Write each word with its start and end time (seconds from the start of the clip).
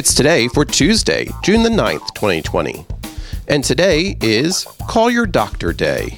It's 0.00 0.14
today 0.14 0.48
for 0.48 0.64
Tuesday, 0.64 1.28
June 1.42 1.62
the 1.62 1.68
9th, 1.68 2.14
2020. 2.14 2.86
And 3.48 3.62
today 3.62 4.16
is 4.22 4.64
Call 4.88 5.10
Your 5.10 5.26
Doctor 5.26 5.74
Day. 5.74 6.16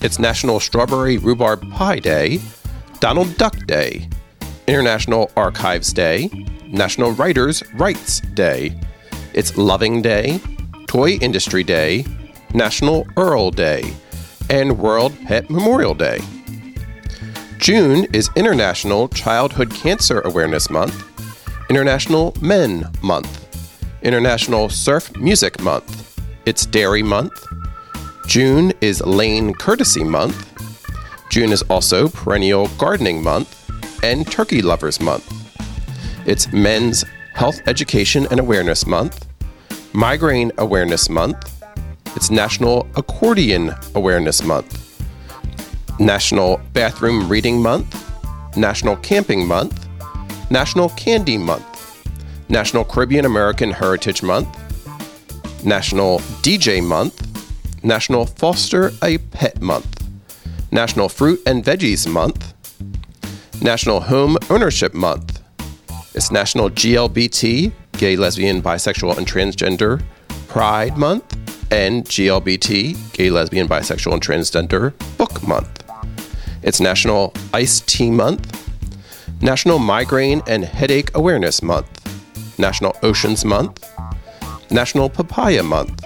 It's 0.00 0.18
National 0.18 0.58
Strawberry 0.58 1.18
Rhubarb 1.18 1.70
Pie 1.70 2.00
Day, 2.00 2.40
Donald 2.98 3.36
Duck 3.36 3.54
Day, 3.66 4.08
International 4.66 5.30
Archives 5.36 5.92
Day, 5.92 6.28
National 6.66 7.12
Writers' 7.12 7.62
Rights 7.74 8.18
Day. 8.18 8.76
It's 9.32 9.56
Loving 9.56 10.02
Day, 10.02 10.40
Toy 10.88 11.10
Industry 11.10 11.62
Day, 11.62 12.04
National 12.52 13.06
Earl 13.16 13.52
Day, 13.52 13.94
and 14.50 14.76
World 14.76 15.16
Pet 15.24 15.48
Memorial 15.48 15.94
Day. 15.94 16.18
June 17.58 18.08
is 18.12 18.28
International 18.34 19.06
Childhood 19.06 19.72
Cancer 19.72 20.20
Awareness 20.22 20.68
Month, 20.68 21.14
International 21.70 22.34
Men 22.42 22.90
Month, 23.02 23.48
International 24.02 24.68
Surf 24.68 25.16
Music 25.16 25.60
Month, 25.62 26.20
it's 26.44 26.66
Dairy 26.66 27.02
Month. 27.02 27.46
June 28.26 28.72
is 28.82 29.00
Lane 29.00 29.54
Courtesy 29.54 30.04
Month. 30.04 30.52
June 31.30 31.52
is 31.52 31.62
also 31.62 32.08
Perennial 32.08 32.68
Gardening 32.76 33.22
Month 33.22 33.70
and 34.04 34.30
Turkey 34.30 34.60
Lovers 34.60 35.00
Month. 35.00 35.26
It's 36.26 36.52
Men's 36.52 37.02
Health 37.32 37.62
Education 37.66 38.26
and 38.30 38.40
Awareness 38.40 38.86
Month, 38.86 39.26
Migraine 39.94 40.52
Awareness 40.58 41.08
Month. 41.08 41.64
It's 42.14 42.30
National 42.30 42.86
Accordion 42.96 43.74
Awareness 43.94 44.44
Month. 44.44 44.80
National 45.98 46.60
Bathroom 46.74 47.26
Reading 47.26 47.62
Month, 47.62 47.96
National 48.54 48.96
Camping 48.96 49.46
Month, 49.46 49.83
National 50.50 50.90
Candy 50.90 51.38
Month, 51.38 52.06
National 52.48 52.84
Caribbean 52.84 53.24
American 53.24 53.70
Heritage 53.70 54.22
Month, 54.22 54.48
National 55.64 56.18
DJ 56.42 56.84
Month, 56.84 57.82
National 57.82 58.26
Foster 58.26 58.92
a 59.02 59.18
Pet 59.18 59.60
Month, 59.62 60.06
National 60.70 61.08
Fruit 61.08 61.40
and 61.46 61.64
Veggies 61.64 62.10
Month, 62.10 62.52
National 63.62 64.00
Home 64.00 64.36
Ownership 64.50 64.92
Month. 64.92 65.40
It's 66.14 66.30
National 66.30 66.68
GLBT, 66.70 67.72
Gay, 67.92 68.16
Lesbian, 68.16 68.60
Bisexual, 68.62 69.16
and 69.16 69.26
Transgender 69.26 70.02
Pride 70.48 70.96
Month, 70.98 71.72
and 71.72 72.04
GLBT, 72.04 73.12
Gay, 73.14 73.30
Lesbian, 73.30 73.66
Bisexual, 73.66 74.12
and 74.12 74.22
Transgender 74.22 74.92
Book 75.16 75.46
Month. 75.46 75.82
It's 76.62 76.80
National 76.80 77.32
Iced 77.52 77.88
Tea 77.88 78.10
Month, 78.10 78.63
National 79.44 79.78
Migraine 79.78 80.40
and 80.46 80.64
Headache 80.64 81.10
Awareness 81.14 81.62
Month, 81.62 82.58
National 82.58 82.96
Oceans 83.02 83.44
Month, 83.44 83.84
National 84.70 85.10
Papaya 85.10 85.62
Month, 85.62 86.02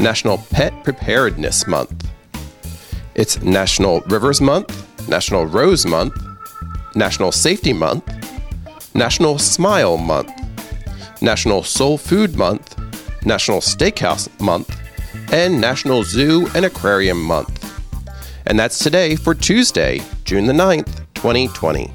National 0.00 0.38
Pet 0.50 0.72
Preparedness 0.82 1.68
Month. 1.68 2.10
It's 3.14 3.40
National 3.40 4.00
Rivers 4.08 4.40
Month, 4.40 5.08
National 5.08 5.46
Rose 5.46 5.86
Month, 5.86 6.14
National 6.96 7.30
Safety 7.30 7.72
Month, 7.72 8.02
National 8.96 9.38
Smile 9.38 9.96
Month, 9.96 10.32
National 11.22 11.62
Soul 11.62 11.96
Food 11.96 12.34
Month, 12.34 12.76
National 13.24 13.60
Steakhouse 13.60 14.28
Month, 14.40 14.76
and 15.32 15.60
National 15.60 16.02
Zoo 16.02 16.48
and 16.56 16.64
Aquarium 16.64 17.22
Month. 17.22 17.64
And 18.44 18.58
that's 18.58 18.80
today 18.80 19.14
for 19.14 19.36
Tuesday, 19.36 20.00
June 20.24 20.46
the 20.46 20.52
9th, 20.52 21.06
2020. 21.14 21.92